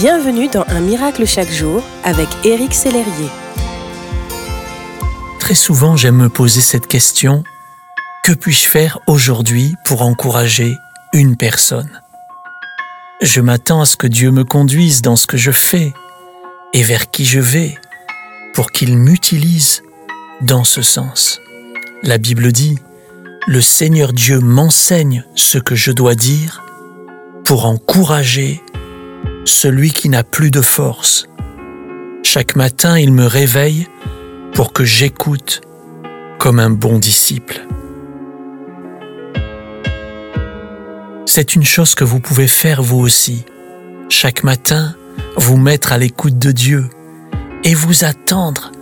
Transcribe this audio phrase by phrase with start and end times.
[0.00, 3.28] Bienvenue dans Un miracle chaque jour avec Éric Sellerier.
[5.38, 7.44] Très souvent, j'aime me poser cette question
[8.24, 10.74] que puis-je faire aujourd'hui pour encourager
[11.12, 12.00] une personne?
[13.20, 15.92] Je m'attends à ce que Dieu me conduise dans ce que je fais
[16.72, 17.76] et vers qui je vais
[18.54, 19.82] pour qu'il m'utilise
[20.40, 21.40] dans ce sens.
[22.02, 22.78] La Bible dit,
[23.46, 26.62] Le Seigneur Dieu m'enseigne ce que je dois dire
[27.44, 28.62] pour encourager
[29.44, 31.26] celui qui n'a plus de force.
[32.22, 33.86] Chaque matin, il me réveille
[34.52, 35.62] pour que j'écoute
[36.38, 37.66] comme un bon disciple.
[41.26, 43.44] C'est une chose que vous pouvez faire vous aussi.
[44.08, 44.94] Chaque matin,
[45.36, 46.86] vous mettre à l'écoute de Dieu
[47.64, 48.72] et vous attendre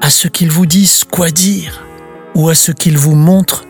[0.00, 1.84] à ce qu'il vous dise quoi dire
[2.34, 3.64] ou à ce qu'il vous montre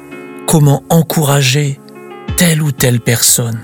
[0.46, 1.80] comment encourager
[2.36, 3.62] telle ou telle personne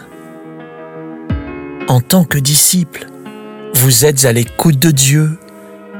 [1.88, 3.06] en tant que disciple,
[3.74, 5.38] vous êtes à l'écoute de Dieu,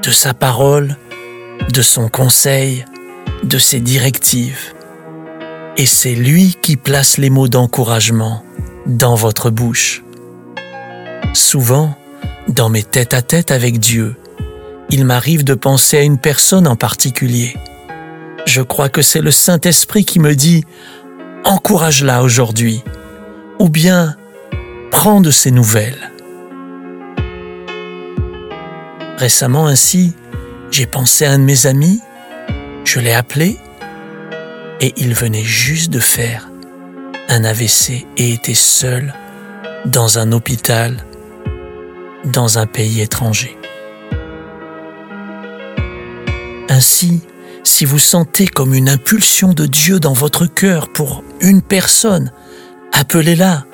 [0.03, 0.97] de sa parole,
[1.73, 2.85] de son conseil,
[3.43, 4.75] de ses directives.
[5.77, 8.45] Et c'est lui qui place les mots d'encouragement
[8.87, 10.03] dans votre bouche.
[11.33, 11.97] Souvent,
[12.49, 14.17] dans mes tête-à-tête avec Dieu,
[14.91, 17.55] il m'arrive de penser à une personne en particulier.
[18.47, 20.61] Je crois que c'est le Saint-Esprit qui me dit⁇
[21.45, 22.83] Encourage-la aujourd'hui⁇
[23.59, 24.17] ou bien
[24.95, 26.13] prends de ses nouvelles.
[29.19, 30.13] Récemment ainsi,
[30.71, 32.01] j'ai pensé à un de mes amis,
[32.85, 33.59] je l'ai appelé
[34.81, 36.49] et il venait juste de faire
[37.29, 39.13] un AVC et était seul
[39.85, 41.05] dans un hôpital
[42.25, 43.59] dans un pays étranger.
[46.69, 47.21] Ainsi,
[47.65, 52.31] si vous sentez comme une impulsion de Dieu dans votre cœur pour une personne,
[52.93, 53.65] appelez-la,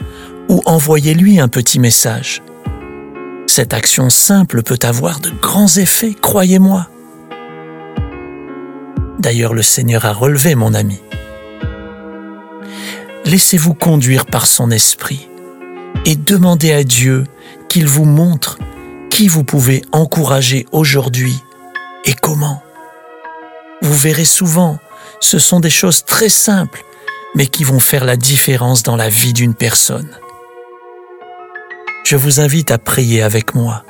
[0.51, 2.43] ou envoyez-lui un petit message.
[3.47, 6.89] Cette action simple peut avoir de grands effets, croyez-moi.
[9.21, 11.01] D'ailleurs, le Seigneur a relevé mon ami.
[13.25, 15.29] Laissez-vous conduire par son esprit
[16.05, 17.25] et demandez à Dieu
[17.69, 18.59] qu'il vous montre
[19.09, 21.39] qui vous pouvez encourager aujourd'hui
[22.07, 22.61] et comment.
[23.83, 24.81] Vous verrez souvent,
[25.21, 26.83] ce sont des choses très simples,
[27.37, 30.09] mais qui vont faire la différence dans la vie d'une personne
[32.05, 33.85] je vous invite à prier avec moi.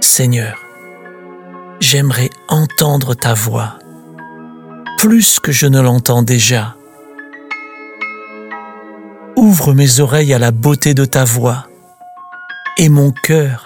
[0.00, 0.58] Seigneur,
[1.80, 3.78] j'aimerais entendre ta voix
[5.00, 6.76] plus que je ne l'entends déjà.
[9.34, 11.68] Ouvre mes oreilles à la beauté de ta voix
[12.76, 13.64] et mon cœur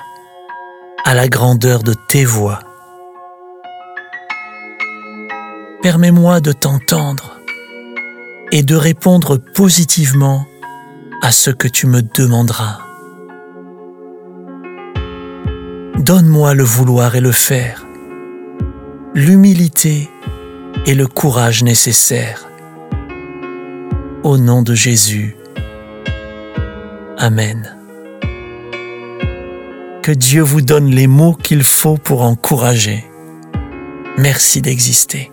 [1.05, 2.61] à la grandeur de tes voix.
[5.83, 7.41] Permets-moi de t'entendre
[8.53, 10.47] et de répondre positivement
[11.21, 12.79] à ce que tu me demanderas.
[16.05, 17.87] Donne-moi le vouloir et le faire,
[19.15, 20.11] l'humilité
[20.85, 22.47] et le courage nécessaires.
[24.23, 25.35] Au nom de Jésus.
[27.17, 27.75] Amen.
[30.03, 33.03] Que Dieu vous donne les mots qu'il faut pour encourager.
[34.19, 35.33] Merci d'exister.